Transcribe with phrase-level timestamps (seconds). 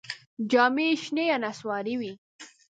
[0.51, 2.13] جامې یې شنې یا نسواري وې.